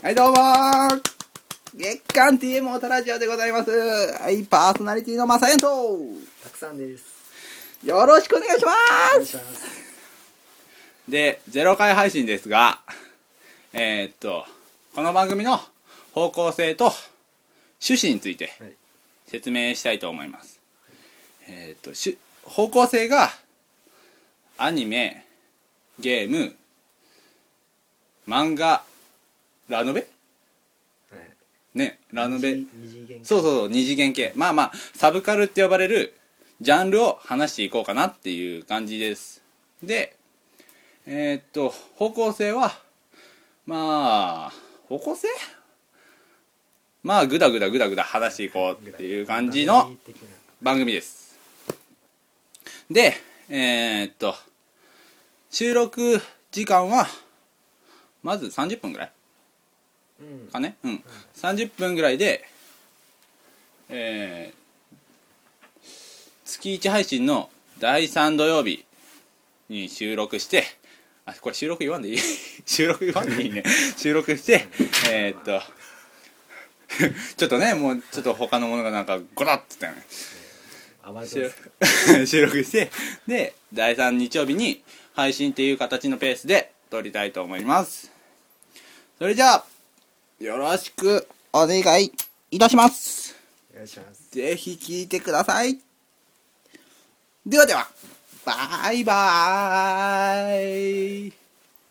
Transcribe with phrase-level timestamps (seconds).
[0.00, 1.00] はい、どうもー
[1.74, 3.70] 月刊 TM オタラジオでございます。
[3.72, 5.98] はい、パーソナリティのマサエンと、
[6.44, 7.04] たくさんです。
[7.84, 8.72] よろしくお願いしま
[9.24, 9.38] す。
[11.08, 12.78] で、0回配信ですが、
[13.72, 14.46] えーっと、
[14.94, 15.60] この番組の
[16.12, 16.92] 方向性と
[17.82, 18.72] 趣旨についてはい
[19.26, 20.60] 説明したいと思います。
[21.48, 23.32] えーっと、しゅ方向性が、
[24.58, 25.26] アニメ、
[25.98, 26.54] ゲーム、
[28.28, 28.84] 漫画、
[29.68, 30.00] ラノベ？
[31.10, 31.78] はい。
[31.78, 32.58] ね、ラノベ。
[33.22, 34.32] そうそうそう、二次元系。
[34.34, 36.14] まあまあ、サブカルって呼ばれる
[36.60, 39.42] ジャンルを話していこうかなっていう感じです。
[39.82, 40.16] で、
[41.06, 42.72] えーっと、方向性は、
[43.66, 44.52] まあ、
[44.88, 45.28] 方向性？
[47.02, 49.90] まあ、ぐだぐだぐだぐだ話していこうっていう感じの
[50.60, 51.38] 番組です。
[52.90, 53.14] で、
[53.48, 54.34] えーっと、
[55.50, 57.06] 収録時間は、
[58.22, 59.17] まず30分ぐらいうん。
[60.52, 60.76] かね？
[60.84, 61.04] うん。
[61.36, 62.44] 30分ぐらいで
[63.88, 64.58] えー
[66.44, 68.84] 月1配信の第3土曜日
[69.68, 70.64] に収録して
[71.26, 72.18] あこれ収録言わんでいい？
[72.66, 73.62] 収録言わんでいいね。
[73.96, 74.66] 収録して
[75.10, 75.62] えーっと
[77.36, 80.04] ちょっとねもうちょっと他のものがなんかゴラッつったよね。
[82.26, 82.90] 収録して
[83.26, 84.82] で第3日曜日に
[85.14, 88.10] 配信っていう形のペースで撮りたいと思います。
[89.18, 89.66] それじゃあ
[90.40, 92.12] よろしくお願い
[92.52, 93.34] いたします。
[93.72, 94.30] お願いします。
[94.30, 95.78] ぜひ聞いてください。
[97.44, 97.88] ではでは、
[98.44, 101.32] バイバーイ。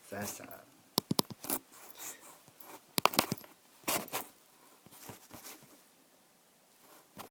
[0.09, 0.56] さ。